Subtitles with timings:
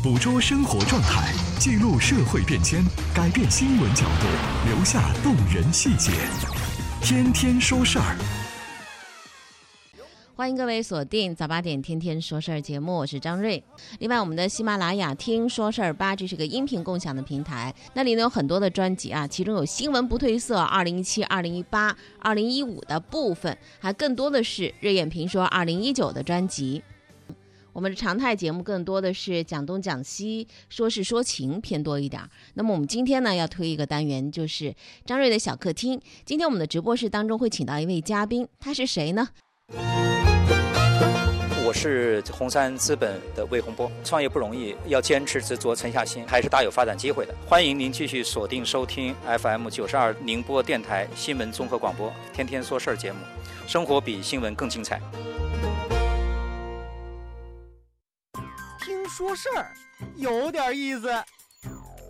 [0.00, 6.12] 捕捉生活状态，记录社会变迁，改变新闻角度，留下动人细节。
[7.02, 8.16] 天天说事儿，
[10.36, 13.60] 欢迎各位锁定早八点《天天说事儿》节目，我是张瑞。
[13.98, 26.84] 另外，我们的喜马拉雅听说事儿吧，这是个音频共享的平台，那里呢有很多的专辑啊，其中有新闻不褪色二零一七、二零一八、二零一五的部分，还更多的是瑞眼评说二零一九的专辑。
[27.72, 32.28] 我们的常态节目更多的是讲东讲西，说是说情偏多一点儿。
[32.54, 36.00] 那么我们今天呢要推一个单元，就是张瑞的小客厅。
[36.24, 39.28] 今天我们的直播室当中会请到一位嘉宾，他是谁呢？
[41.64, 47.34] 我是红杉资本的魏洪波，创业不容易，要坚持执着沉下心，还是大有发展机会的。
[47.46, 53.18] 欢迎您继续锁定收听 FM 九十二宁波电台新闻综合广播《天天说事儿》节目，
[53.66, 54.98] 生活比新闻更精彩。
[59.08, 59.72] 说事儿，
[60.16, 61.10] 有点意思，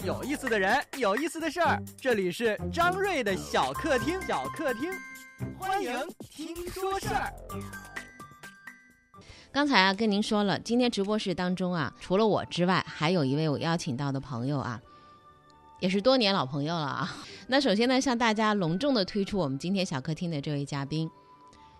[0.04, 4.90] 有意思的人，有意思的事儿，这里是张瑞的小客厅，小客厅，
[5.58, 7.32] 欢迎听说事儿。
[9.52, 14.80] 刚才啊跟您说了，今天直播室当中啊，除了我之外，还有一位我邀请到的朋友啊，
[15.78, 17.16] 也是多年老朋友了啊。
[17.46, 21.08] 那首先呢，向大家隆重的推出我们今天小客厅的这位嘉宾。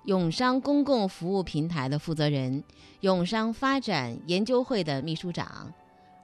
[0.09, 2.65] 永商公共服务平台的负责人，
[3.01, 5.71] 永商发展研究会的秘书长，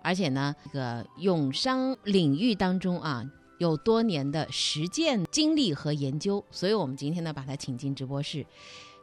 [0.02, 3.22] 而且呢，这个永商领域当中啊，
[3.58, 8.46] 有多年的实践经历和研究，所以我们今天呢，把他请进直播室。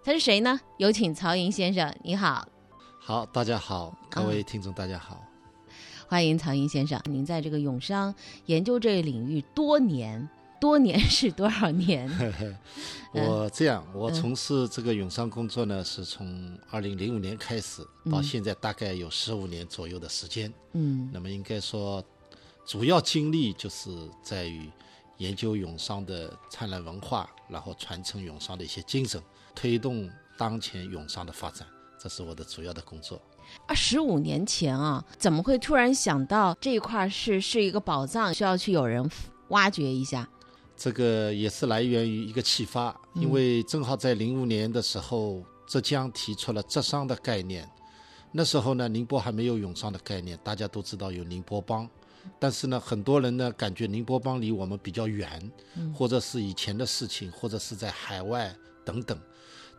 [0.04, 0.60] 他是谁呢？
[0.78, 2.48] 有请曹寅先生，你好。
[3.00, 5.24] 好，大家好，各位听众，大家好，
[6.08, 7.00] 欢迎曹寅先生。
[7.06, 8.16] 您在这个永商
[8.48, 10.28] 研究这个领域多年。
[10.62, 12.08] 多年是多少年？
[13.12, 20.54] 我这样，我从事这个永商工作呢，是从二零零五年开始，到现在大概有十五年左右的时间。
[20.74, 22.02] 嗯，那么应该说，
[22.64, 23.90] 主要精力就是
[24.22, 24.70] 在于
[25.18, 29.20] 研究永商的灿烂文化，然后传承永商的一些精神，
[29.56, 30.08] 推动
[30.38, 31.68] 当前永商的发展，
[32.00, 33.20] 这是我的主要的工作。
[33.66, 39.10] 啊，十五年前啊，怎么会突然想到这一块是是一个宝藏，需要去有人
[39.50, 40.30] 挖掘一下？
[40.84, 47.70] 这个也是来源于一个启发，因为正好在零五年的时候，浙江提出了浙商的概念。
[48.32, 51.88] 那时候呢，宁波还没有永商的概念，大家都知道有宁波帮，
[52.40, 55.52] 但是呢，很多人呢感觉宁波帮离我们比较远，
[55.94, 58.52] 或者是以前的事情，或者是在海外
[58.84, 59.16] 等等。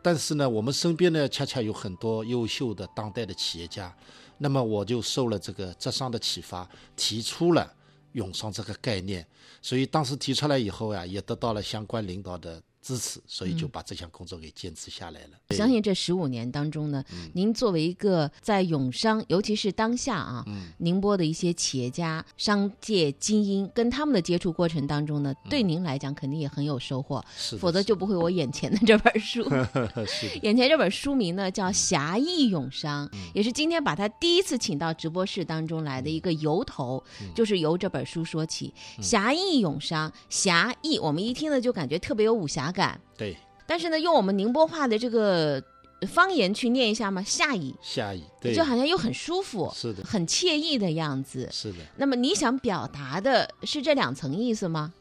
[0.04, 3.92] 但是呢，我们身边呢恰恰有很多优秀的当代的企业家，
[4.38, 7.74] 那么我就受了这个浙商的启发，提出了
[8.12, 9.26] 永商这个概念。
[9.60, 12.62] 所以当时提出来以后呀，也得到了相关领导的。
[12.82, 15.38] 支持，所以就把这项工作给坚持下来了。
[15.50, 17.04] 相信这十五年当中呢，
[17.34, 20.44] 您作为一个在永商，尤其是当下啊，
[20.78, 27.24] 宁波的一些企业家、商界精英，跟他们的接触过程当中呢，对您来讲肯定也很有收获。
[27.36, 29.44] 是，否则就不会我眼前的这本书。
[30.04, 37.00] 是， 眼前这本书名呢叫《侠义永商》，也是今天把他第一次请到直播室当中来的一个由头，
[37.32, 38.74] 就是由这本书说起。
[39.00, 42.71] 侠义永商，侠义，我们一听呢就感觉特别有武侠。
[42.72, 45.62] 感对，但是呢，用我们宁波话的这个
[46.08, 51.78] 方言去念一下嘛，下意下意，对，就好像又很舒服，是的，很惬意的样子，是的。
[51.96, 54.92] 那么你想表达的是这两层意思吗？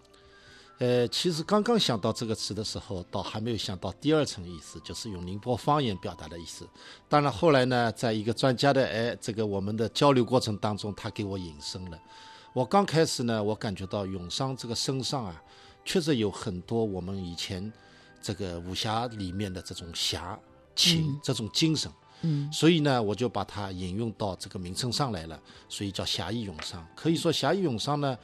[0.78, 6.68] 呃，其实刚刚想到这个词的时候，倒还没有想到第二层意思，就是用宁波方言表达的意思。
[7.08, 12.00] 当然后来呢，在一个专家的哎这个我们的交流过程当中，他给我引申了。
[12.54, 15.42] 我刚开始呢，我感觉到永商这个身上啊。
[15.84, 17.72] 确实有很多我们以前
[18.22, 20.40] 这个武侠里面的这种侠
[20.76, 26.88] 情这种精神，嗯，所以呢，我就把它引用到这个名称上来了，所以叫侠义永商。
[26.96, 28.18] 可以说侠义永商呢，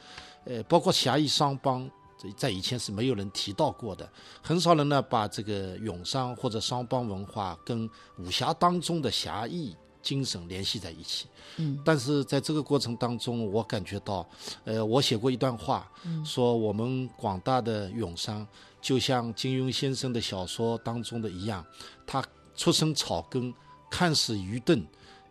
[0.44, 1.90] 呃，包括侠义商帮，
[2.36, 4.10] 在以前是没有人提到过的，
[4.42, 9.76] 很少人呢把这个永商或者商帮文化跟武侠当中的侠义。
[10.08, 11.26] 精神联系在一起，
[11.58, 14.26] 嗯，但是在这个过程当中，我感觉到，
[14.64, 15.86] 呃，我写过一段话，
[16.24, 18.46] 说我们广大的永商
[18.80, 21.62] 就像金庸先生的小说当中的一样，
[22.06, 22.24] 他
[22.56, 23.52] 出身草根，
[23.90, 24.82] 看似愚钝，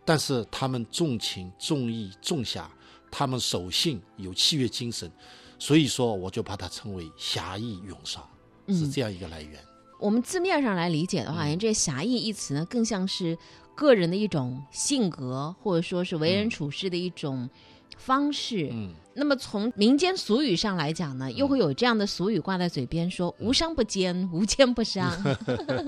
[0.04, 2.70] 但是他们重情重义重侠，
[3.10, 5.10] 他们守信有契约精神，
[5.58, 8.24] 所以说我就把它称为侠义永商，
[8.68, 9.60] 是这样一个来源。
[9.98, 13.36] 我们字面上来理解的话，这“侠义”一词呢，更像是。
[13.78, 17.48] 个人的一种性格，或者说是为人处事的一种
[17.96, 18.68] 方式。
[18.72, 25.08] 嗯，那么从民间俗语上来讲呢，又会有这样的俗语挂在嘴边，说“无商不奸， 无奸不伤”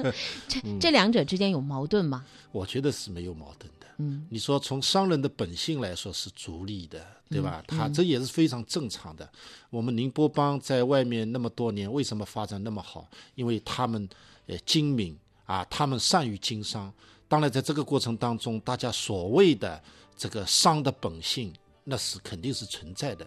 [0.46, 2.24] 这这两者之间有矛盾吗？
[2.52, 3.86] 我觉得是没有矛盾的。
[3.98, 7.60] 嗯，你说从商人的本性来说是逐利的，对吧？
[7.66, 9.28] 他这也是非常正常的。
[9.68, 13.10] 我们宁波帮在外面那么多年，为什么发展那么好？
[13.34, 14.08] 因为他们
[14.46, 16.92] 呃精明啊，他们善于经商。
[17.30, 19.80] 当然，在这个过程当中，大家所谓的
[20.16, 21.54] 这个商的本性，
[21.84, 23.24] 那是肯定是存在的。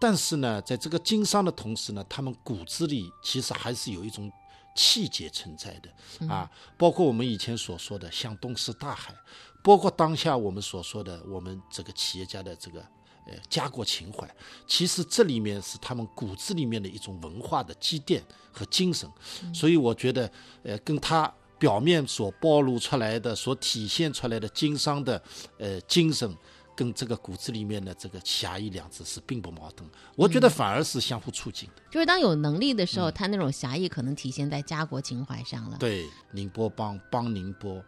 [0.00, 4.28] 但是呢，在这个经商的同时呢，他们骨子里其实还是有一种
[4.74, 9.14] 气节存在的啊，包括我们以前所说的向东是大海，
[9.62, 12.80] 包括当下我们所说的我们这个企业家的这个
[13.26, 14.28] 呃家国情怀，
[14.66, 18.22] 其实这里面是他们骨子里面的一种文化的积淀
[18.52, 19.08] 和精神，
[19.54, 20.28] 所以我觉得
[20.64, 25.22] 呃跟他表面所暴露出来的、所体现出来的经商的
[25.58, 26.34] 呃精神。
[26.78, 31.80] 跟这个骨子里面的这个侠义两字是并不矛盾，我觉得反而是相互促进的。
[31.90, 35.78] 就是当有能力的时候，他那种侠义可能体现在家国情怀上了。
[35.80, 37.82] 对，宁波帮帮宁波，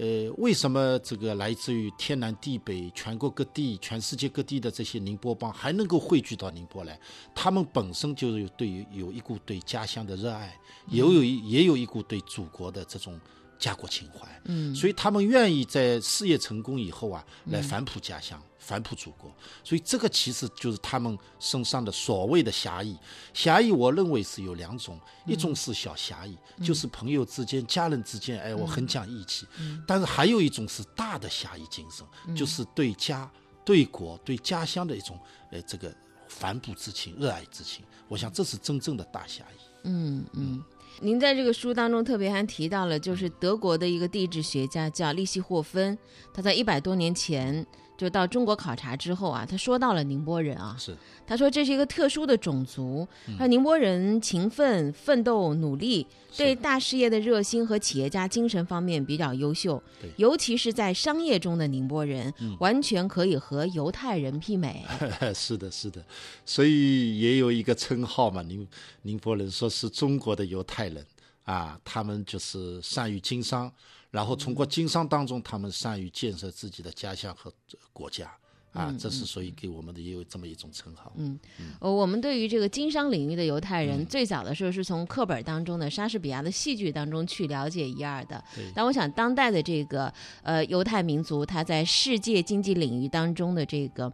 [0.00, 6.98] 呃，为什么这个来自于天南地北、全国各地、全世界各地的这些宁波帮还能够汇聚到宁波来？
[7.34, 10.58] 他们本身就是对于有一股对家乡的热爱，
[10.88, 13.20] 也有一也有一股对祖国的这种
[13.60, 14.26] 家国情怀。
[14.46, 18.42] 嗯，所以他们愿意在事业成功以后啊，来反哺家乡。
[18.58, 19.34] 反哺祖国，
[19.64, 22.96] 所以这个其实就是他们身上的所谓的侠义。
[23.34, 29.44] 侠义，我认为是有两种，一种是小侠义，就是朋友之间、家人之间，哎，我很讲义气；
[29.88, 33.28] 但是还有一种是大的侠义精神，就是对家、
[33.64, 35.18] 对国、对家乡的一种，
[35.50, 35.92] 呃，这个
[36.28, 37.84] 反哺之情、热爱之情。
[38.06, 39.60] 我想这是真正的大侠义。
[39.84, 40.62] 嗯嗯。
[41.00, 45.96] 您在这个书当中特别还提到了，就是德国的一个地质学家叫利希霍芬，
[46.34, 47.66] 他在一百多年前。
[48.00, 50.96] 就到中国考察之后啊，他说到了宁波人啊，是。
[51.26, 53.06] 他说这是一个特殊的种族，
[53.36, 59.80] 说宁波人勤奋、奋斗、努力，对大事业的热心和企业家精神方面比较优秀，
[60.16, 64.82] 尤其是在商业中的宁波人，完全可以和犹太人媲美。
[65.34, 66.02] 是的，是的，
[66.46, 68.66] 所以也有一个称号嘛，宁
[69.02, 71.04] 宁波人说是中国的犹太人
[71.44, 73.72] 啊，他们就是善于经商。
[74.10, 77.52] 然后通过经商当中，他们善于建设自己的家乡和
[77.92, 78.28] 国家，
[78.72, 81.12] 啊，这是所以给我们的也有这么一种称号。
[81.14, 81.38] 嗯，
[81.78, 88.42] 呃，我们对于这个经商领域的犹太人，最早的时候是从课本当中的莎士比亚的戏剧当中去了解一二的。
[88.74, 90.12] 但我想，当代的这个
[90.42, 94.12] 呃犹太民族，他在世界经济领域当中的这个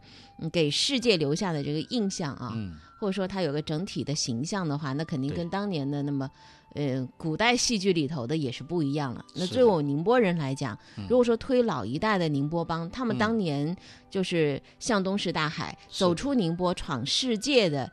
[0.52, 2.54] 给世界留下的这个印象啊，
[3.00, 6.30] 或者说他有个整体的形象的话，那肯定跟当年的那么。
[6.74, 9.24] 呃，古代戏剧里头的也是不一样了。
[9.34, 10.78] 那对我宁波人来讲，
[11.08, 13.74] 如果说推老一代的宁波帮，他们当年
[14.10, 17.90] 就是向东是大海，走出宁波闯世界的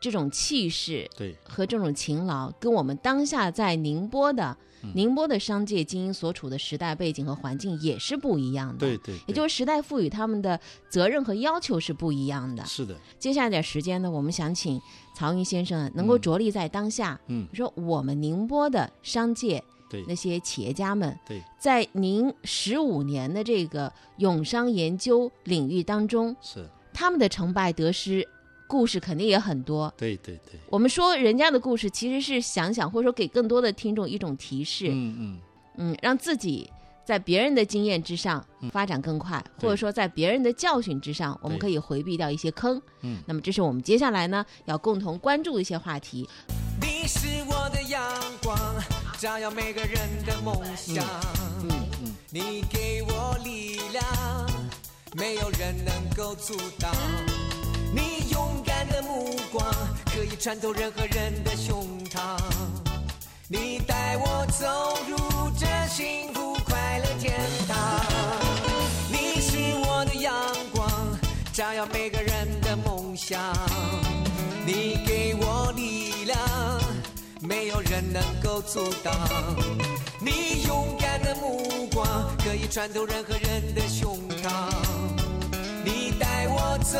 [0.00, 4.56] 这种气势，对，和这种勤劳，跟我们当下在宁波的
[4.94, 8.78] 宁波的商界精英所处的时代背景和环境也是不一样的。
[8.78, 12.64] 对对，也就是时代赋予他们的责任和要求是不一样的。
[12.64, 12.94] 是的。
[13.18, 14.80] 接下来点时间呢，我们想请。
[15.14, 28.28] 曹云先生能够着力在当下，嗯，说我们宁波的商界，对那些企业家们，对，在您十五年的这个永商研究领域当中，是他们的成败得失
[28.66, 30.58] 故事肯定也很多，对对对。
[30.68, 35.40] 我们说人家的故事，其实是想想或者说给更多的听众一种提示，嗯嗯
[35.76, 36.70] 嗯，让自己。
[37.06, 42.82] 在别人的经验之上发展更快，或者说在别人的教训之上，我们可以回避掉一些坑。
[43.02, 46.28] 嗯，那么这是我们接下来呢要共同关注的一些话题。
[46.80, 48.02] 你是我的阳
[48.42, 48.58] 光，
[49.20, 50.96] 照耀每个人的梦想。
[51.62, 51.70] 嗯
[52.02, 54.04] 嗯，你给我力量，
[55.16, 56.92] 没有人能够阻挡。
[59.56, 59.66] 光，
[60.12, 62.38] 可以穿透任何人的胸膛。
[63.48, 65.16] 你带我走入
[65.58, 67.76] 这幸福快乐天堂，
[69.08, 70.34] 你是我的阳
[70.74, 70.90] 光，
[71.52, 73.40] 照耀每个人的梦想。
[74.66, 76.38] 你给我力量，
[77.40, 79.14] 没有人能够阻挡。
[80.20, 82.06] 你勇敢的目光，
[82.38, 84.50] 可以穿透任何人的胸膛。
[85.86, 86.98] 你带我走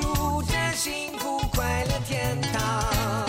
[0.00, 3.27] 入这幸福快乐天堂。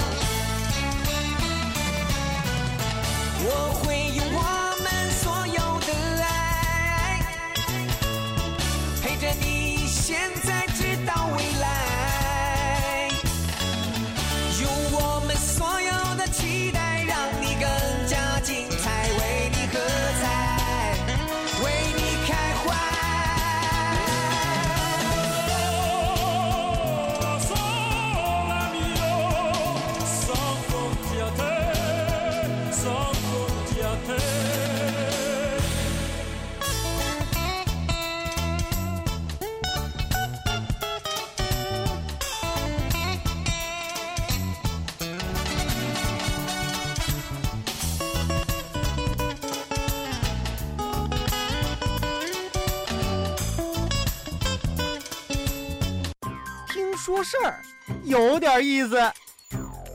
[56.99, 57.61] 说事儿，
[58.03, 58.99] 有点意思。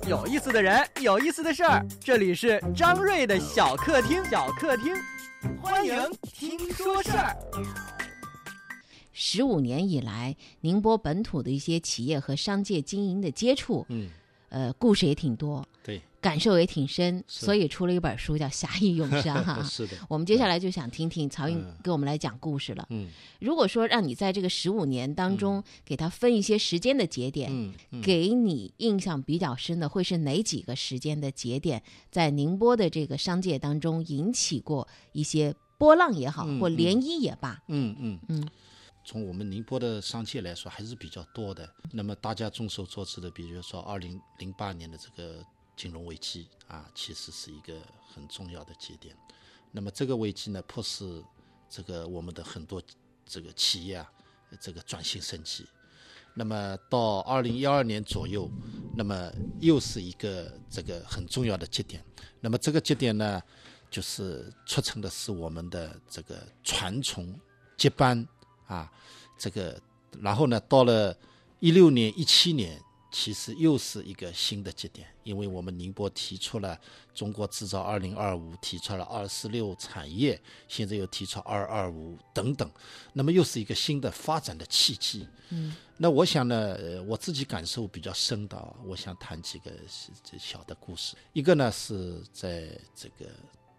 [0.09, 4.25] 有意思的人，有意思的事儿，这里是张瑞的小客厅。
[4.25, 4.95] 小客厅，
[5.61, 7.37] 欢迎听说事儿。
[9.13, 14.09] 十五年以来，宁波本土的一些企业和商界经营的接触，嗯，
[14.49, 19.63] 呃，故事也挺多，对，感受也挺深，所以出了一本书叫《侠义永生》哈。
[19.69, 21.77] 是的，我们接下来就想听听曹云嗯。
[21.83, 22.87] 给我们来讲故事了。
[22.89, 23.11] 嗯。
[23.41, 36.59] 如果说让你在这个十五年当中给他分一些时间的节点，嗯嗯，给你印象比较深的会是哪几个时间的节点，在宁波的这个商界当中引起过一些波浪也好，嗯。
[36.59, 37.63] 或涟漪也罢？
[37.69, 38.19] 嗯嗯。
[38.29, 38.49] 嗯，
[39.05, 41.69] 从我们宁波的商界来说，还是比较多的。
[41.93, 45.45] 那么大家众所周知的，比如说二零零八年的这个
[45.77, 47.75] 金融危机啊，其实是一个
[48.15, 49.17] 很重要的节点。
[49.73, 51.23] 那么这个危机呢，迫使
[51.69, 52.83] 这个我们的很多
[53.27, 54.11] 这个企业啊，
[54.61, 55.67] 这个转型升级。
[56.37, 58.51] 那么到二零一二年左右，
[58.97, 62.05] 那么又是一个这个很重要的节点。
[62.41, 63.41] 那么这个节点呢，
[63.89, 67.39] 就是促成的是我们的这个传承
[67.77, 68.27] 接班
[68.67, 68.93] 啊，
[69.39, 69.81] 这个
[70.21, 71.17] 然后呢，到了
[71.61, 72.83] 一六年、一七年，
[73.17, 76.77] 其实又是一个新的节点，因为我们宁波提出了
[77.15, 82.69] 中国制造二零二五，提出了二四六产业，现在又提出二二五等等，
[83.13, 85.29] 那么又是一个新的发展的契机。
[85.51, 89.71] 嗯，那我想呢，呃，我自己感受比较深的啊，我想谈几个
[90.37, 91.15] 小的故事。
[91.33, 93.31] 一个呢是在这个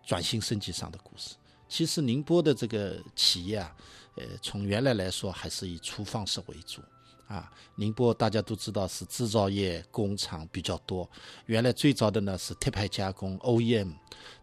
[0.06, 1.36] 转型升级上的故事。
[1.68, 3.76] 其实宁波的这个企业啊，
[4.16, 6.82] 呃，从原来来说还是以粗放式为主
[7.28, 7.52] 啊。
[7.76, 11.10] 宁波大家都知道是制造业工厂比较多，
[11.46, 13.94] 原来最早的呢是贴牌加工 OEM，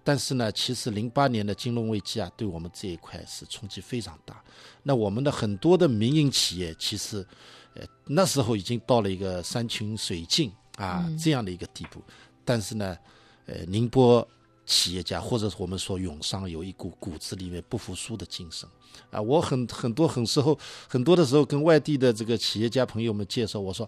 [0.04, 4.42] 但是呢，其实零八年的金融危机啊，对我们这一块是冲击非常大。
[4.82, 7.26] 那我们的很多的民营企业，其实，
[7.74, 12.02] 呃，那时候已经到了一个山穷水尽啊、这样的一个地步，
[12.44, 12.98] 但是呢，
[13.46, 14.26] 呃，宁波
[14.73, 18.67] 企业家或者是我们说永商有一股骨子里面不服输的精神
[19.11, 19.21] 啊。
[19.21, 23.87] 我很很多很时候很多的时候跟外地的这个企业家朋友们介绍，我说，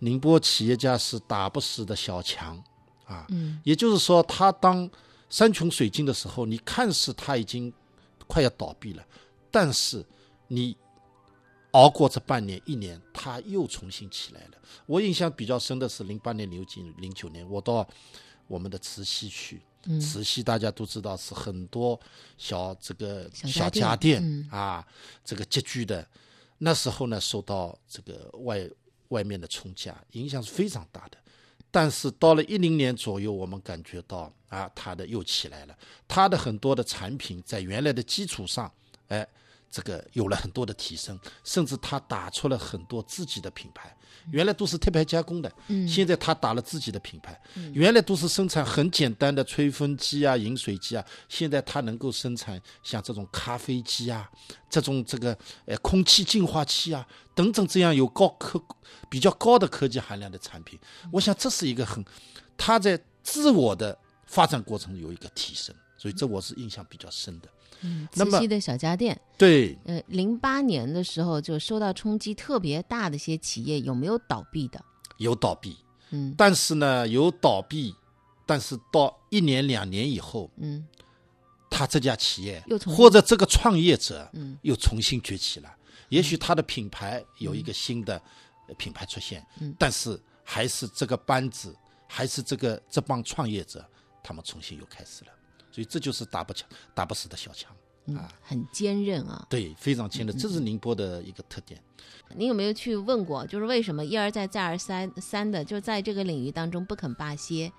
[0.00, 2.60] 宁波企业家是打不死的小强
[3.04, 3.24] 啊。
[3.28, 4.90] 嗯，也就是说，他当
[5.30, 7.72] 山穷水尽的时候，你看似他已经
[8.26, 9.06] 快要倒闭了，
[9.52, 10.04] 但是
[10.48, 10.76] 你
[11.70, 14.58] 熬过这半年一年，他又重新起来了。
[14.86, 17.86] 我印象比较深的是零八年、零九、零九年，我到
[18.48, 19.62] 我们的慈溪去。
[19.86, 21.98] 嗯慈溪大家都知道是很多
[22.36, 24.86] 小这个小小家家店店、嗯啊，
[25.24, 26.06] 这个拮据的。
[26.58, 28.68] 那时候呢，受到这个外
[29.08, 31.18] 外面的冲击啊，影响是非常大的。
[31.70, 35.76] 但是到了一零年左右，我们感觉到啊，它的又起来了，
[36.08, 38.72] 它的很多的产品在原来的基础上，
[39.08, 39.26] 哎，
[39.70, 43.95] 这个有了很多的提升，甚至它打出了很多自己的品牌。
[44.30, 47.40] 原来都是贴牌加工的，嗯现在他打了自己的品牌。
[47.72, 54.28] 原来都是生产很简单的吹风机啊、饮水机啊，现在他能够生产像这种咖啡机啊、
[54.68, 58.60] 这种这个呃空气净化器啊等等这样有高科
[59.08, 60.78] 比较高的科技含量的产品。
[61.12, 62.04] 我想这是一个很，
[62.56, 67.48] 他在自我的发展过程有一个提升，所以这我是印象比较深的。
[68.14, 74.82] 那么慈溪的小家电，对，呃，零八年的时候就受到冲击特别大的一些企业有没有倒闭的？
[75.18, 75.76] 有倒闭，
[76.10, 76.34] 嗯。
[76.36, 77.94] 但是呢有倒闭，
[78.44, 80.86] 但是到一年两年以后，嗯。
[81.68, 84.56] 他这家企业又重新或者这个创业者嗯。
[84.62, 85.76] 又重新崛起了，
[86.08, 88.20] 也许他的品牌有一个新的
[88.68, 89.74] 呃品牌出现，嗯。
[89.78, 91.76] 但是还是这个班子，
[92.08, 93.84] 还是这个这帮创业者，
[94.22, 95.30] 他们重新又开始了，
[95.76, 97.70] 所以这就是打不强、打不死的小强，
[98.06, 99.46] 嗯啊，很坚韧啊。
[99.50, 101.78] 对，非常坚韧，这嗯是宁波的一个特点。
[102.34, 107.70] 你有没有去问过，就是为什么一而再再而三三的就在这个领域当中不肯罢歇？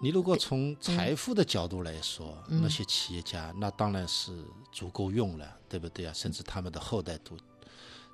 [0.00, 4.32] 你如果从财富的角度来说，嗯那些企业家那当然是
[4.72, 6.12] 足够用了，对不对啊？
[6.14, 7.36] 甚至他们的后代都。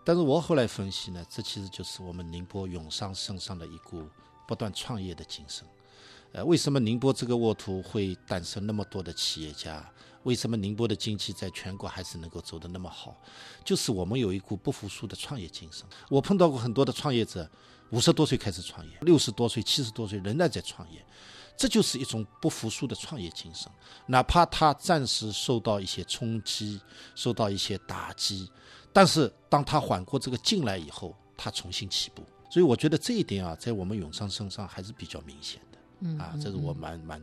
[0.05, 4.05] 但是我后来分析呢，这其实就是我们宁波永商身上的一股
[4.49, 5.65] 不断创业的精神。
[6.37, 9.83] 呃，为什么宁波这个沃土会诞生那么多的企业家？
[10.25, 13.17] 为什么宁波的经济在全国还是能够走得那么好？
[13.65, 15.87] 就是我们有一股不服输的创业精神。
[16.11, 17.51] 我碰到过很多的创业者，
[17.89, 21.03] 五十多岁开始创业，六十多岁、七十多岁仍然在创业。
[21.57, 23.73] 这就是一种不服输的创业精神，
[24.05, 26.79] 哪怕他暂时受到一些冲击，
[27.15, 28.47] 受到一些打击，
[28.93, 32.23] 但是当他缓过这个劲来以后，他重新起步。
[32.51, 35.59] 所以我觉得这一点啊，在我们永商身上还是比较明显。
[36.01, 37.23] 嗯啊，这是我蛮蛮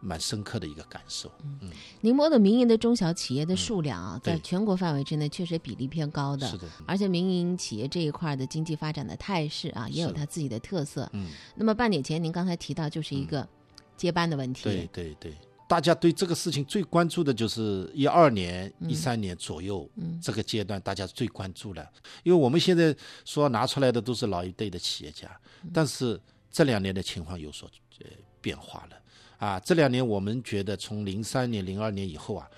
[0.00, 1.30] 蛮深刻的一个感受。
[1.42, 1.70] 嗯，
[2.02, 6.46] 宁波的民营的中小企业的数量啊，在全国范围之内确实比例偏高的。
[6.46, 11.08] 是的，而且民营企业这一块的经济发展的态势啊，也有它自己的特色。
[11.14, 13.48] 嗯，那么半点前，您刚才提到就是一个
[13.96, 14.64] 接班的问题。
[14.64, 15.34] 对对对，
[15.66, 21.88] 大家对这个事情最关注的就是一二年、一三年左右、嗯这个阶段，大家最关注了，
[22.22, 25.28] 因为我们现在说拿出来的都是老一辈的企业家，
[25.62, 27.68] 嗯但是这两年的情况有所
[28.00, 28.06] 呃
[28.40, 28.96] 变化了
[29.38, 29.60] 啊。
[29.60, 32.48] 这两年我们觉得，从零三年、零二年以后啊，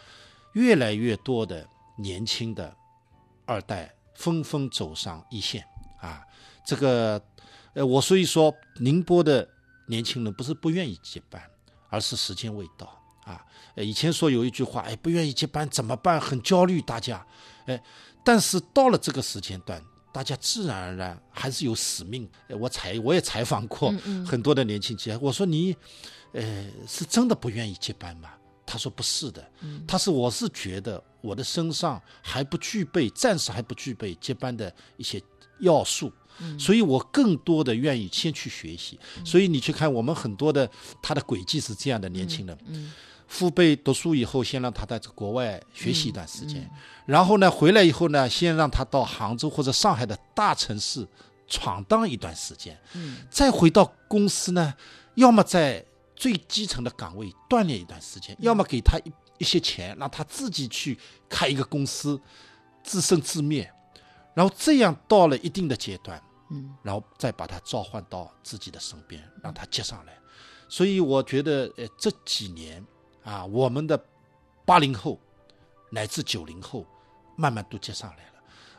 [0.54, 2.74] 越来越多的年轻的
[3.44, 5.64] 二代纷纷走上一线
[6.00, 6.22] 啊。
[6.64, 7.20] 这个，
[7.74, 9.48] 呃，我所以说，宁波的
[9.88, 11.42] 年轻人不是不愿意接班，
[11.88, 12.86] 而是时间未到
[13.24, 13.44] 啊。
[13.74, 16.20] 以前说有一句话，哎，不愿意接班怎么办？
[16.20, 17.26] 很焦虑，大家，
[17.66, 17.82] 哎，
[18.24, 19.82] 但是到了这个时间段，
[20.12, 22.28] 大家自然而然还是有使命。
[22.48, 23.92] 呃我采我也采访过
[24.26, 25.74] 很多的年轻企业，我说你，
[26.32, 28.30] 呃，是真的不愿意接班吗？
[28.64, 29.44] 他说不是的，
[29.86, 35.20] 他是我是觉得我的身上还不具备，暂时还不具备接班的一些
[35.60, 36.10] 要素，
[36.58, 38.98] 所以我更多的愿意先去学习。
[39.24, 40.70] 所以你去看我们很多的
[41.02, 42.56] 他的轨迹是这样的，年轻人，
[43.32, 46.70] 父辈读书以后，先让他在这国外学习一段时间，
[47.06, 51.08] 然后呢回来以后呢，先让他到杭州或者上海的大城市
[51.48, 53.16] 闯荡一段时间，嗯。
[53.30, 54.74] 再回到公司呢，
[55.14, 55.82] 要么在
[56.14, 62.20] 最基层的岗位锻炼一段时间，要么给他一一些钱，让他自己去开一个公司，
[62.84, 63.72] 自生自灭，
[64.34, 70.12] 然后这样到了一定的阶段，嗯，然后再把他召唤到自己的身边，让他接上来。
[70.68, 72.82] 所以我觉得，呃，这几年
[73.24, 74.02] 啊，我们的
[74.64, 75.18] 八零后
[75.90, 76.86] 乃至九零后，
[77.36, 78.32] 慢慢都接上来了。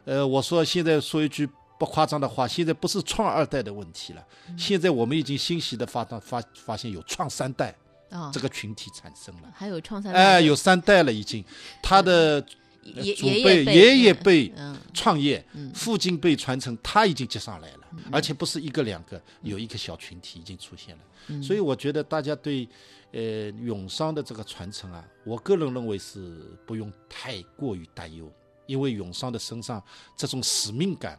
[0.06, 1.48] 呃，我说现在说一句
[1.78, 4.26] 不夸张的话，现在不是创二代的问题了，
[4.58, 7.74] 现在我们已经欣喜的发发发现有创三代
[8.10, 9.52] 啊，这个群体产生了。
[9.54, 10.20] 还有创三代。
[10.20, 11.44] 哎，有三代了已经，
[11.82, 12.46] 他的
[12.84, 14.78] 爷祖爷辈辈爷爷嗯辈嗯。
[14.94, 17.80] 创业，父亲辈传承，他已经接上来了，
[18.12, 21.42] 而且不是一个两个，有一个小群体已经出现了。
[21.42, 22.68] 所以我觉得大家对
[23.14, 28.32] 呃永商的这个传承啊，我个人认为是不用太过于担忧，
[28.66, 29.82] 因为永商的身上
[30.18, 31.18] 这种使命感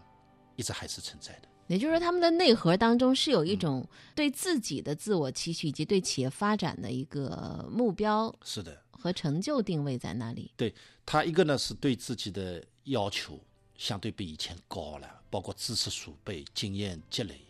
[0.56, 1.48] 一直还是存在的。
[1.66, 10.50] 也就是说，他们的内核当中是嗯有一种对自己的自我期许以及对企业发展的一个目标是的，和成就定位在那里。
[10.58, 10.74] 对
[11.06, 13.40] 他一个呢是对自己的要求
[13.78, 17.40] 相对比以前高了，包括知识储备、经验积累。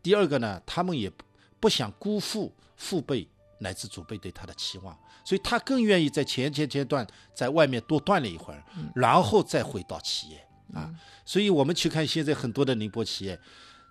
[0.00, 1.24] 第二个呢，他们也不
[1.58, 3.26] 不想辜负父辈
[3.58, 8.62] 乃至祖辈对他的期望，所以他更愿意在前前阶段在外面多锻炼一会儿，
[8.94, 10.46] 然后再回到企业。
[10.74, 10.92] 啊。
[11.24, 13.38] 所以我们去看现在很多的宁波企业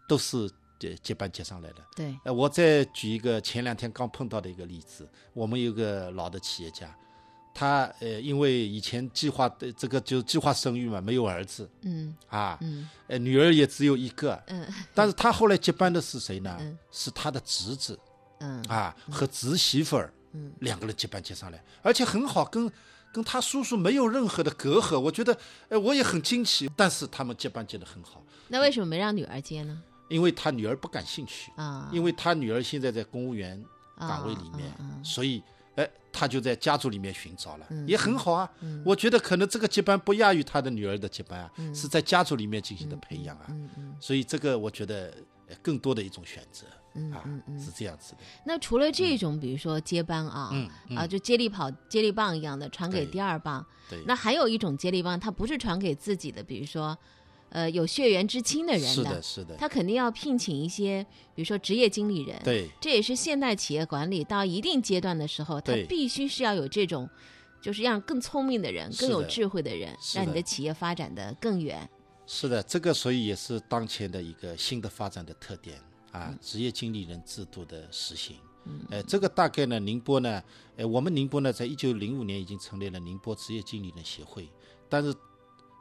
[0.08, 0.50] 都是
[0.80, 1.78] 接接班接上来的。
[1.96, 6.96] 对，呃，我再举一个前两天刚碰到的一个例子，我们有个老的企业家，
[7.54, 11.70] 他呃因为以前计划的这个就计划生育嘛，没有儿子。
[11.82, 12.88] 嗯啊，嗯。
[13.08, 14.68] 呃女儿也只有一个，嗯。
[14.94, 16.56] 但是他后来接班的是谁呢？
[16.60, 16.78] 嗯。
[16.92, 17.98] 是他的侄子
[18.40, 18.62] 嗯。
[18.64, 20.52] 啊和侄媳妇儿，嗯。
[20.60, 22.72] 两个人接班接上来，而且很好，跟
[23.14, 25.38] 跟他叔叔没有任何的隔阂，我觉得，
[25.70, 29.82] 哎，我也很惊奇，但是他们接班接得很好，那为什么没让女儿接呢？
[30.10, 33.64] 因为他女儿不感兴趣，啊，因为他女儿现在在公务员
[33.98, 34.72] 岗位里面，
[35.04, 35.42] 所以
[35.76, 37.88] 哎，他就在家族里面寻找了，嗯。
[37.88, 38.50] 也很好啊。
[38.86, 43.46] 我觉得可能这个接班不亚于他的女儿的接班啊，是在家族里面进行的培养啊。
[43.50, 43.96] 嗯嗯。
[44.00, 45.12] 所以这个我觉得
[45.48, 47.60] 呃更多的一种选择嗯啊，嗯嗯。
[47.60, 48.20] 是这样子的。
[48.46, 50.50] 那除了这种，比如说接班啊，
[50.90, 56.98] 嗯啊，就接力跑、接力棒一样的传给第二棒，对，那还有一种接力棒，它不是传给自己的，比如说，
[57.50, 67.10] 呃，有血缘之亲的人是的，是的，他肯定要聘请一些，比如说职业经理人。，对这也是现代企业管理到一定阶段的时候，他必须是要有这种，
[67.62, 71.90] 就是让更聪明的人、更有智慧的人，让你的企业发展的更远。
[72.28, 75.80] 是的，这个所以也是当前的一个新的发展的特点
[76.16, 78.38] 啊，嗯职业经理人制度的实行。
[78.90, 80.42] 呃，这个大概呢，宁波呢，
[80.76, 84.50] 呃，我们宁波呢，在一九零五年已经成立了宁波职业经理人协会，
[84.90, 85.14] 但是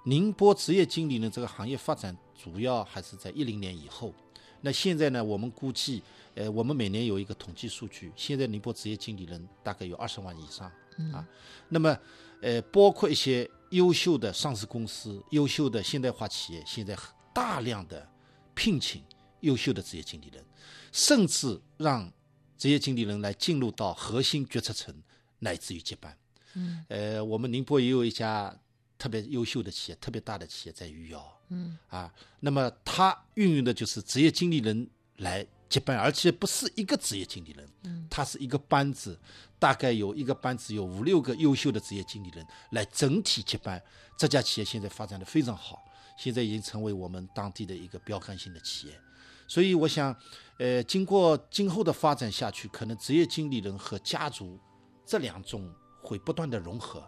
[0.04, 4.12] 宁波职业经理人这个行业发展主要还是在一零年以后。
[4.60, 6.02] 那现在呢，我们估计，
[6.34, 10.70] 呃，我们每年有一个统计数据，现在宁波职业经理人大概有二十万以上
[11.12, 11.26] 啊。
[11.68, 11.98] 那么，
[12.42, 16.94] 呃，包括一些优秀的上市公司、优秀的现代化企业，现在
[17.34, 18.06] 大量的
[18.54, 19.02] 聘请
[19.44, 20.44] 优秀的职业经理人，
[20.90, 22.12] 甚至让
[22.58, 24.94] 职业经理人来进入到核心决策层，
[25.38, 26.16] 乃至于接班。
[26.54, 28.54] 嗯，呃，我们宁波也有一家
[28.96, 31.40] 特别优秀的企业，特别大的企业在余姚。
[31.48, 39.18] 嗯，啊，那么它运用的就是职业经理人来接班，而且不是一个职业经理人，嗯，他是一个班子，
[39.58, 43.82] 大概有一个班子有五六个优秀的职业经理人来整体接班。
[44.16, 45.84] 这家企业现在发展的非常好，
[46.16, 49.00] 现在已经成为我们当地的一个标杆性的企业。
[49.46, 50.14] 所以我想，
[50.58, 54.58] 呃，经过今后的发展下去，可能职业经理人和家族
[55.04, 57.02] 这两种会不断的融合。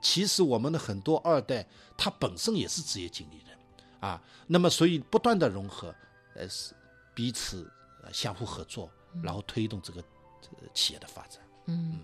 [0.00, 3.58] 其实我们的很多二代，他本身也是职业经理人，
[4.00, 5.94] 啊，那么所以不断的融合，
[6.34, 6.74] 呃，是
[7.14, 7.70] 彼此
[8.12, 8.90] 相互合作，
[9.22, 10.02] 然后推动这个
[10.72, 11.40] 企业的发展。
[11.66, 12.00] 嗯。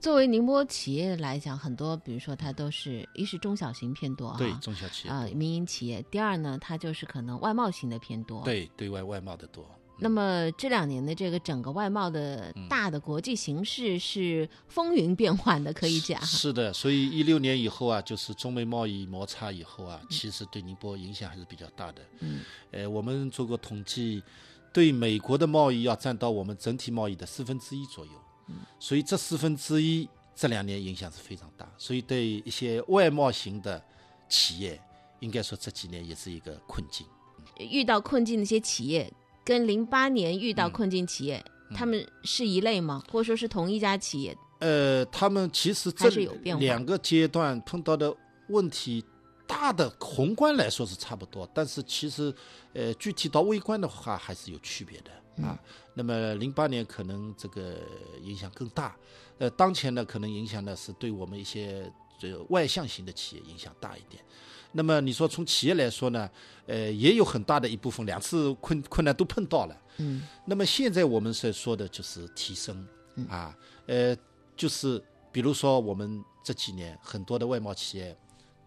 [0.00, 6.04] 作为宁波企业来讲，很多比如说它都是一是中小型偏多对中小企业啊，民营企业。
[6.10, 9.68] 第二呢，它就是可能外贸型的偏多，对对外外贸的多。
[10.00, 16.24] 那么这两年的这个整个外贸的大的国际形势是风云变幻的，可以讲。
[16.24, 22.02] 是的，所以一六年以后啊，就是中美贸易摩擦以后啊，其实对宁波影响还是比较大的。
[22.20, 24.22] 嗯，呃，我们做过统计，
[24.72, 28.12] 对美国的贸易要占到我们整体贸易的四分之一左右。
[28.78, 33.82] 所以这四分之一这两年影响是非常大，所以对一些外贸型的
[34.28, 34.80] 企业，
[35.20, 37.06] 应该说这几年也是一个困境。
[37.58, 39.12] 遇到困境的一些企业，
[39.44, 43.02] 跟零八年遇到困境企业，他们是一类吗？
[43.10, 44.36] 或者说是同一家企业？
[44.60, 46.08] 呃，他们其实这
[46.58, 48.14] 两个阶段碰到的
[48.48, 49.04] 问题，
[49.48, 52.32] 大的宏观来说是差不多，但是其实，
[52.74, 55.10] 呃，具体到微观的话，还是有区别的。
[55.42, 55.56] 啊，
[55.94, 57.78] 那么零八年可能这个
[58.22, 58.96] 影响更大，
[59.38, 64.20] 呃，当前呢可能影响呢是对我们一些这个外向型的企业影响大一点。
[64.72, 66.28] 那么你说从企业来说呢，
[66.66, 69.76] 呃，也有很大的一部分两次困困难都碰到了。
[69.98, 70.26] 嗯。
[70.44, 72.84] 那么现在我们所说的就是提升
[73.28, 73.56] 啊，
[73.86, 74.16] 呃，
[74.56, 78.16] 就是比如说我们这几年很多的外贸企业，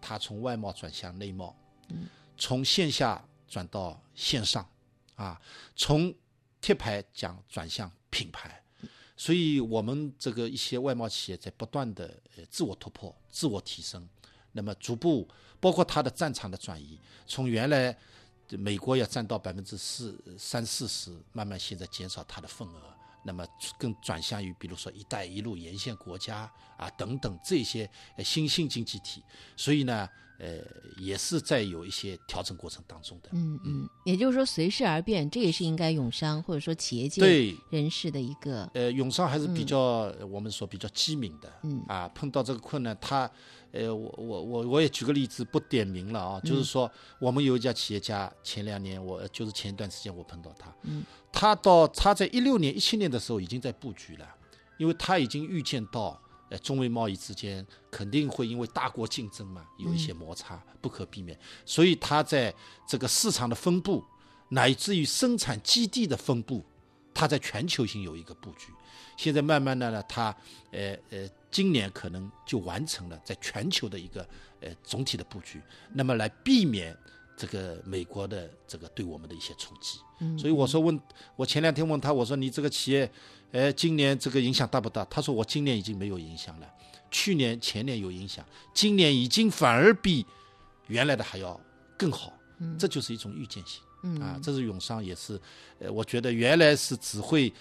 [0.02, 1.56] 它从外贸转向内贸，
[1.88, 4.68] 嗯，从线下转到线上，
[5.14, 5.40] 啊，
[5.76, 6.12] 从
[6.60, 8.62] 贴牌讲转向品牌，
[9.16, 14.06] 所以我们这个一些外贸企业在不断的呃自我突破、自我提升，
[14.50, 15.28] 那么逐步
[15.60, 17.96] 包括它的战场的转移，从原来
[18.50, 23.46] 美国要占到百分之四三四十，慢慢现在减少它的份额，那么
[23.78, 29.22] 更转向于比如说“一带一路”沿线国家啊等等这些新兴经济体，
[29.56, 30.08] 所以呢。
[30.42, 30.58] 呃，
[30.98, 33.28] 也是在有一些调整过程当中的。
[33.30, 38.68] 嗯嗯，也就是说随势而变，这也是应该永商或者说企业界人士的一个。
[38.74, 41.52] 呃，永商还是比较我们说比较机敏的。
[41.62, 43.30] 嗯啊，碰到这个困难，他
[43.70, 54.26] 呃，我我我我也举个例子，不点名了啊，就是说我们有一家企业家，前两年我就是前一段时间我碰到他，嗯，他到他在一六年、一七年的时候已经在布局了，
[54.76, 56.20] 因为他已经预见到。
[56.52, 61.38] 呃，中美贸易之间肯定会因为大国竞争嘛，有一些摩擦，不可避免。
[61.64, 62.54] 所以它在
[62.86, 64.04] 这个市场的分布，
[64.50, 66.62] 乃至于生产基地的分布，
[67.14, 68.66] 它在全球性有一个布局。
[69.16, 70.24] 现在慢慢的呢，它
[70.72, 74.20] 呃呃，今年可能就完成了在全球的一个
[74.60, 75.58] 呃总体的布局，
[75.94, 76.94] 那么来避免
[77.34, 79.98] 这个美国的这个对我们的一些冲击。
[80.38, 81.00] 所以我说问，
[81.34, 83.10] 我前两天问他，我说你这个企业。
[83.52, 85.04] 哎，今年这个影响大不大？
[85.06, 86.66] 他说我今年已经没有影响了，
[87.10, 90.26] 去年前年有影响，今年已经反而比
[90.88, 91.60] 原来的还要
[91.96, 92.32] 更好。
[92.58, 93.82] 嗯，这就是一种预见性。
[94.04, 95.40] 嗯啊，这是永商也是，
[95.78, 97.52] 呃，我觉得原来是只会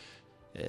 [0.55, 0.61] 呃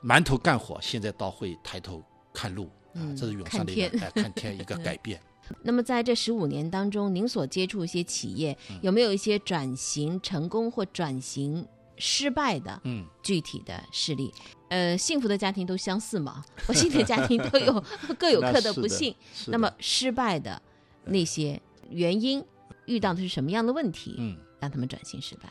[0.00, 5.20] 埋头干活，现在倒会抬头看路啊，这是永商的一个哎看天一个改变。
[5.62, 11.66] 那么在这十五年当中，您所接触一些企业，有没有一些转型成功或转型？
[11.98, 14.32] 失败的，嗯，具体的事例，
[14.68, 17.84] 呃，幸福的家庭都相似嘛， 不幸的家庭都有
[18.18, 19.14] 各有各的不幸。
[19.46, 20.60] 那么失败的
[21.04, 22.44] 那些原因，
[22.86, 24.14] 遇到的是什么样的问题？
[24.18, 25.48] 嗯，让他们转型失败。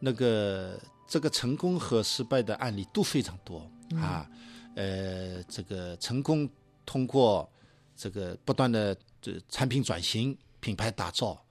[0.00, 4.28] 那个这个成功和失败的案例都非常多啊，
[4.74, 6.48] 呃，这个成功
[6.84, 7.50] 通过
[7.96, 11.42] 这个不断的这产品转型、品牌打造，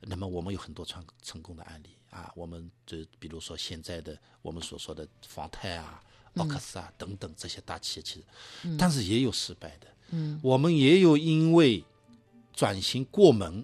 [0.00, 1.95] 那么我们有很多成成功的案例。
[2.16, 6.02] 啊，我们就比如说现在的我们所说的方太啊、
[6.36, 9.86] 奥克斯啊等等这些大企业，其实，但是也有失败的。
[10.10, 11.84] 嗯，我们也有因为
[12.54, 13.62] 转型过门，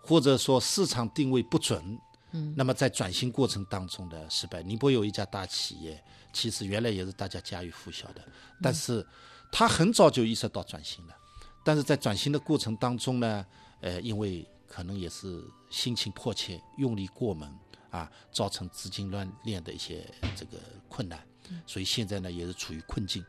[0.00, 1.98] 或者说市场定位不准，
[2.30, 4.62] 嗯，那么在转型过程当中的失败。
[4.62, 8.26] 宁波有一家大企业，其实原来也是大家家喻户晓的，
[8.62, 9.06] 但是
[9.52, 11.14] 他很早就意识到转型了，
[11.62, 13.44] 但是在转型的过程当中呢，
[13.80, 17.52] 呃，因为可能也是心情迫切，用力过猛。
[17.94, 20.04] 啊，造成资金乱链的一些
[20.34, 21.24] 这个困难，
[21.64, 23.24] 所以现在呢也是处于困境，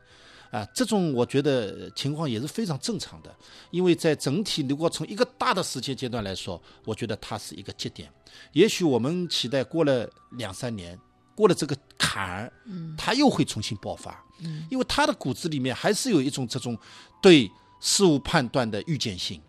[0.49, 3.31] 啊，这种我觉得情况也是非常正常的，
[3.69, 8.11] 因为在整体如果从一个大的时间阶段来说，我觉得它是一个节点，
[8.53, 10.99] 也许我们期待过了两三年
[11.35, 12.95] 过了这个坎儿，嗯。
[12.97, 14.65] 他又会重新爆发，嗯。
[14.71, 16.75] 因为它的骨子里面还是有一种这种
[17.21, 19.39] 对事物判断的预见性，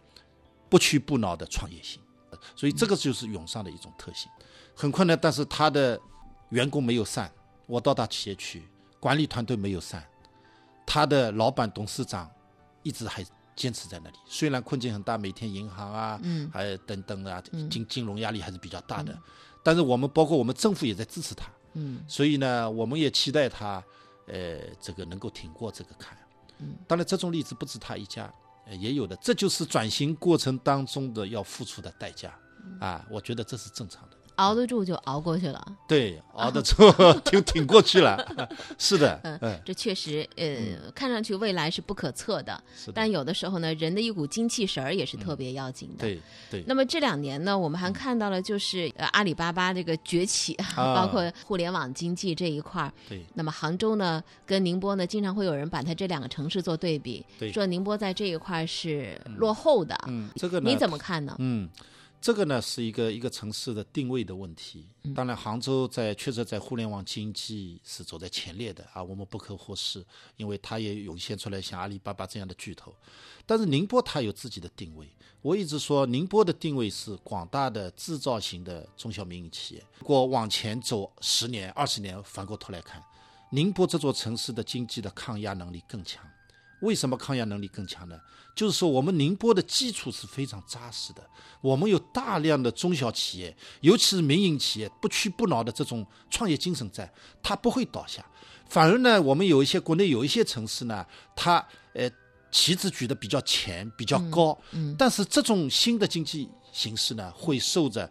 [0.69, 2.03] 不屈不挠的创业性，
[2.55, 4.31] 所以这个就是永上的一种特性。
[4.77, 5.99] 很困难，但是他的
[6.51, 7.33] 员工没有散，
[7.67, 8.63] 我到他企业去，
[9.01, 10.05] 管理团队没有散，
[10.87, 12.31] 他的老板董事长
[12.83, 13.25] 一直还
[13.57, 16.51] 坚持在那里，虽然困境很大，每天银行啊，嗯。
[16.53, 17.71] 还有等等啊，嗯。
[17.71, 19.19] 金金融压力还是比较大的，
[19.63, 22.05] 但是我们包括我们政府也在支持他，嗯。
[22.07, 23.83] 所以呢，我们也期待他，
[24.27, 26.15] 呃，这个能够挺过这个坎。
[26.59, 28.31] 嗯，当然这种例子不止他一家，
[28.67, 32.39] 呃，也有的，这就是转型过程当中的要付出的代价。
[32.63, 32.79] 嗯。
[32.79, 34.16] 啊，我觉得这是正常的。
[34.37, 35.67] 熬得住就熬过去了。
[35.89, 36.75] 对，熬得住，
[37.25, 38.17] 挺挺过去了。
[38.79, 42.63] 是的，嗯嗯，这确实，呃，看上去未来是不可测的，
[42.95, 46.05] 但有的时候呢，人的一股精气神儿也是特别要紧的。
[46.05, 46.21] 对
[46.51, 52.93] 对，那么这两年呢，我们还看到了就是呃阿里巴巴这个崛起，包括互联网经济这一块儿。
[53.09, 59.99] 对那么杭州呢，跟宁波呢，经常会有人把它这两个城市做对比，对说宁波在这一块儿是落后的。
[60.09, 61.35] 嗯，这个，你怎么看呢？
[61.39, 61.69] 嗯，
[62.27, 64.85] 这个呢是一个一个城市的定位的问题。
[65.05, 70.05] 嗯当然，杭州在确实在互联网经济是走在前列的啊，我们不可忽视，
[70.37, 72.93] 因为它也涌现出来像阿里巴巴这样的巨头。
[73.47, 75.09] 但是宁波它有自己的定位，
[75.41, 79.85] 我一直说宁波的定位是广大的制造型的中小民营企业。
[80.01, 83.01] 如果往前走十年、二十年，反过头来看，
[83.53, 86.29] 宁波这座城市的经济的抗压能力更强。
[86.81, 88.19] 为什么抗压能力更强呢？
[88.55, 91.23] 就是说，我们宁波的基础是非常扎实的，
[91.61, 97.13] 我们有大量的中小企业，尤其是民营企业，不屈不挠的这种创业精神在，
[97.43, 98.25] 它不会倒下。
[98.67, 102.11] 反而呢，我们有一些国内有一些城市呢，它呃
[102.51, 108.11] 旗帜举得比较前、比较高，嗯但是这种新的经济形势呢，会受着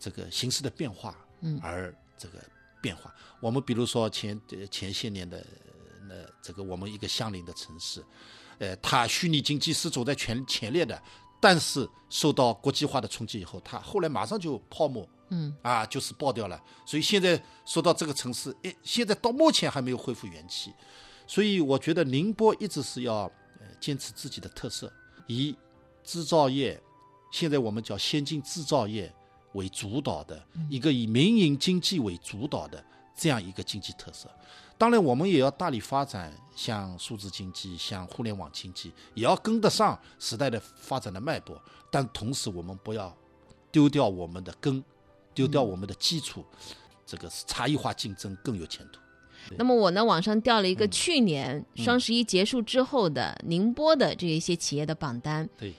[0.00, 2.38] 这个形势的变化嗯而这个
[2.80, 3.14] 变化。
[3.38, 5.44] 我们比如说前呃前些年的
[6.44, 8.04] 这个我们一个相邻的城市，
[8.58, 11.02] 呃，它虚拟经济是走在前前列的，
[11.40, 16.62] 但是受到国际化的冲击以后，它后来马上就泡沫，嗯啊，就是爆掉了。
[16.84, 20.70] 所以现在说到这个城市，哎，现在到目前还没有恢复元气。
[21.26, 23.22] 所以我觉得宁波一直是要
[23.58, 24.92] 呃坚持自己的特色，
[25.26, 25.56] 以
[26.02, 26.78] 制造业，
[27.32, 29.10] 现在我们叫先进制造业
[29.54, 32.84] 为主导的一个以民营经济为主导的
[33.16, 34.28] 这样一个经济特色。
[34.76, 41.60] 当然，我们也要大力发展像数字经济、像互联网经济，也要跟得上时代的发展的脉搏。
[41.90, 43.16] 但同时，我们不要
[43.70, 44.82] 丢掉我们的根，
[45.32, 46.44] 丢掉我们的基础，
[47.06, 49.00] 这个是差异化竞争更有前途。
[49.56, 55.74] 那么我呢，网上调了一嗯个去年双十一结束之后的宁波的这一些企业的榜单，对，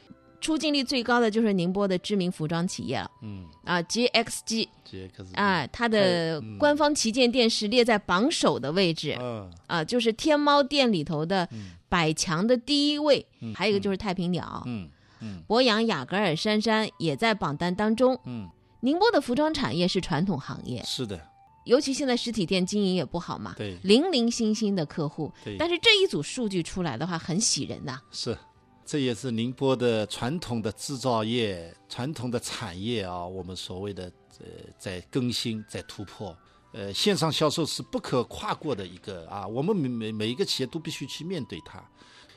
[0.45, 3.09] 出镜率最高的就是宁波的知名服装企业了。
[3.23, 6.59] 嗯，啊，GXG 这可是啊，它的嗯。
[6.59, 9.17] 官方旗舰店是列在榜首的位置。
[9.19, 9.51] 嗯。
[9.65, 11.49] 啊，就是天猫店里头的
[11.89, 14.87] 百强的第一位，还有一个就是太平鸟，嗯。
[15.19, 15.41] 嗯。
[15.47, 18.15] 博洋雅戈尔珊珊也在榜单当中。
[18.25, 18.47] 嗯，
[18.81, 21.19] 宁波的服装产业是传统行业，是的，
[21.63, 23.75] 尤其现在实体店经营也不好嘛，对。
[23.81, 25.33] 零零星星的客户。
[25.43, 28.37] 对，但是这一组数据出来的话，很喜人呐、是，
[28.85, 34.03] 这也是宁波的传统的制造业、传统的产业啊，我们所谓的
[34.39, 34.45] 呃
[34.77, 36.37] 在更新、在突破。
[36.71, 41.81] 呃，线上销售是不可跨过的一个啊，我们每每每一个企业都必须去面对它，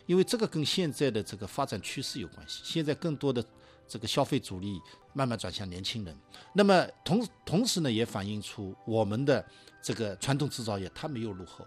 [0.07, 2.61] 因为这个跟现在的这个发展趋势有关系。
[2.65, 3.45] 现在更多的
[3.89, 4.81] 这个消费主力
[5.13, 6.17] 慢慢转向年轻人，
[6.55, 9.45] 那么同同时呢，也反映出我们的
[9.83, 11.67] 这个传统制造业它没有落后，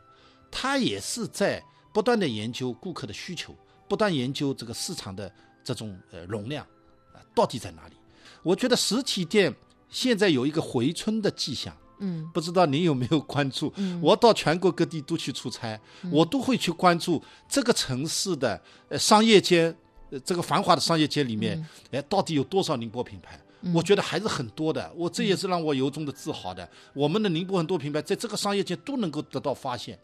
[0.50, 1.62] 它也是在
[1.94, 3.54] 不断的研究顾客的需求，
[3.91, 5.30] 不断研究这个市场的
[5.62, 6.65] 这种呃容量
[7.13, 7.95] 啊到底在哪里。
[8.41, 9.54] 我觉得实体店
[9.89, 11.75] 现在有一个回春的迹象。
[11.99, 13.71] 嗯不知道您有没有关注？
[13.75, 15.77] 嗯我到全国各地都去出差，
[16.10, 19.75] 我都会去关注这个城市的呃商业街，
[20.10, 23.38] 呃这个繁华的商业街里面，哎、到底有多少宁波品牌？
[23.73, 26.67] 我觉得还是很多的，我这也是让我由衷的自豪的。
[26.93, 29.99] 我们的宁波很多品牌在这个商业街都能够得到发现，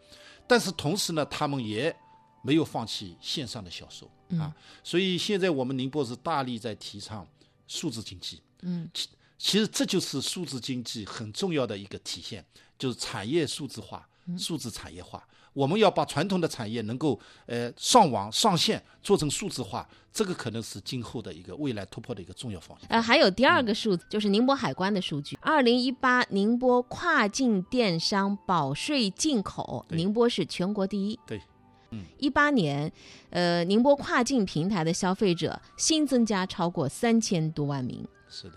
[0.45, 1.95] 但是同时呢，他们也
[2.47, 4.55] 没有放弃线上的销售啊。
[4.83, 7.27] 所以现在我们宁波是大力在提倡
[7.67, 12.43] 数字经济，嗯其其实这就是数字经济很重要的一个体现，
[12.79, 14.07] 就是产业数字化、
[14.37, 15.21] 数字产业化。
[15.53, 22.87] 我们要把传统的产业能够呃上网上线做成数字化，这个可能是今后的一个未来突破的一个重要方向。
[22.89, 25.35] 呃，还有第二个数字，就是宁波海关的数据。
[25.41, 31.19] 二零一八宁波跨境电商保税进口，宁波是全国第一。
[31.25, 31.41] 对，嗯，
[32.17, 32.91] 一八年，
[33.29, 38.05] 呃，宁波跨境平台的消费者新增加超过三千多万名。
[38.29, 38.55] 是的，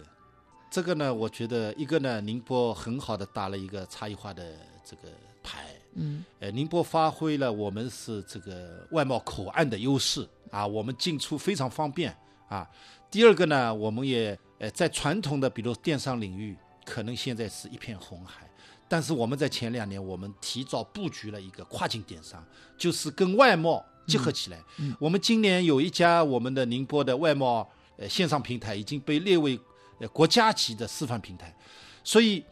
[0.71, 4.45] 这个呢，我觉得一个呢，宁波很好的打了一个差异化的
[4.85, 5.03] 这个
[5.43, 12.15] 牌，嗯呃，宁波发挥了我们是这个外贸口岸的优势啊，我们进出非常方便
[12.49, 12.69] 啊。
[13.11, 18.50] 第二个呢，我们也呃在传统的比如电商领域，可能现在是一片红海，
[18.91, 22.45] 但是我们在前两年我们提早布局了一个跨境电商，
[22.77, 24.61] 就是跟外贸结合起来。
[24.79, 27.65] 嗯我们今年有一家我们的宁波的外贸
[27.97, 29.57] 呃线上平台已经被列为
[30.01, 31.55] 呃国家级的示范平台，
[32.03, 32.45] 所以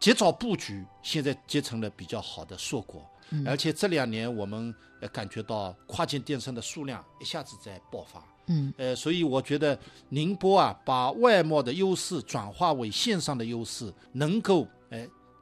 [0.00, 3.08] 及早布局，现在结成了比较好的硕果。
[3.30, 3.46] 嗯。
[3.46, 8.74] 而且这两年我们呃感觉到跨境电商的数量一下子在爆发，嗯。
[8.76, 9.78] 呃，所以我觉得
[10.08, 14.79] 宁波啊，把外贸的优势转化为线上的优势，能够呃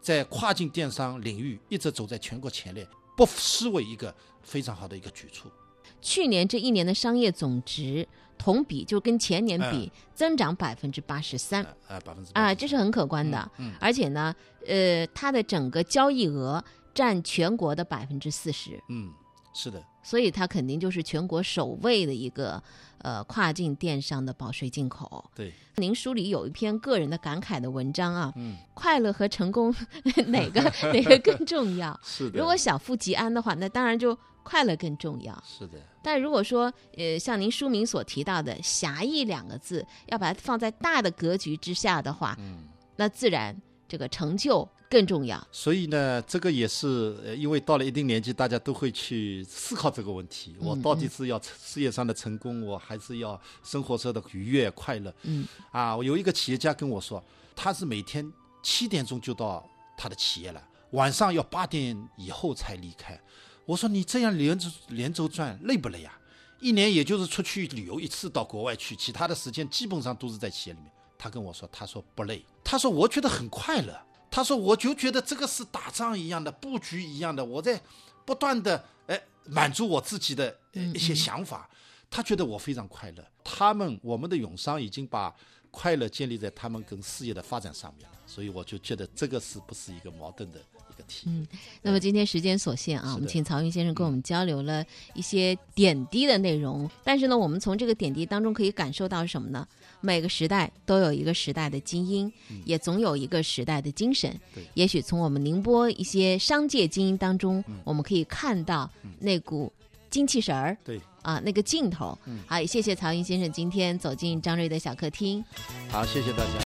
[0.09, 5.53] 在跨境电商领域一直走在全国前列，不失为一个非常好的一个举措。
[6.01, 13.51] 去年这一年的商业总值同比就跟前年嗯比增长百分之八十三呃呃，百分之啊，这是很可观的。
[13.59, 14.35] 嗯而且呢，
[14.67, 19.13] 呃，它的整个交易额占全国的百分之四十，嗯，
[19.53, 22.63] 是的，所以它肯定就是全国首位的一个
[22.99, 25.25] 呃跨境电商的保税进口。
[25.35, 29.75] 对，您书里有一篇个人的感慨的文章啊，嗯，快乐和成功
[30.29, 30.61] 哪个
[30.93, 31.99] 哪个更重要？
[32.05, 35.43] 是的，如果小富即安的话，那当然就快乐更重要。
[35.47, 42.65] 是的，但如果说，呃，像您书名所提到的“狭义”两个字，要把它放在大的格局之下的话，嗯。
[42.97, 43.57] 那自然
[43.87, 45.47] 这个成就更重要。
[45.53, 55.15] 所以呢，这个也是呃，因为到了一定年纪，大家都会去思考这个问题：我嗯到底是要事业上的成功，我还是要生活上的愉悦快乐？
[55.23, 57.23] 嗯啊，我有一个企业家跟我说，
[57.55, 63.19] 他是每天七点钟就到他的企业了，晚上要八点以后才离开。
[63.67, 66.19] 我说你这样连轴连轴转累不累呀？
[66.61, 70.91] 一年也就是出去旅游一次到国外去，其他的时间基本上都是在企业里面。
[71.17, 73.97] 他跟我说，他说不累，他说我觉得很快乐，
[74.31, 77.81] 他说我就觉得这个是打仗一样的布局一样的，我在
[78.25, 81.69] 不断的哎满足我自己的呃一些想法，
[82.11, 83.25] 他觉得我非常快乐。
[83.43, 85.35] 他们我们的永商已经把
[85.71, 91.25] 快乐建立在他们跟事业的发展上面了，所以我就觉得这个是不是一个矛盾的一个题？
[91.27, 91.47] 嗯，
[91.83, 96.91] 那么今天时间所限啊，我们请曹云先生跟我们交流了一些点滴的内容。
[97.05, 99.67] 但是呢，我们从这个点滴当中可以感受到什么呢？
[100.01, 102.33] 每个时代都有一个时代的精英，
[102.65, 104.35] 也总有一个时代的精神。
[104.55, 109.73] 对也许从我们宁波一些商界精英当中，我们可以看到那股
[110.11, 110.77] 精气神儿。
[110.85, 115.45] 对，啊，那个劲头，好，也谢谢曹云先生今天走进张瑞的小客厅。
[115.91, 116.65] 好，谢谢大家。